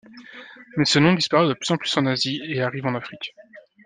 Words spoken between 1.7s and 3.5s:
plus en Asie et arrive en Afrique.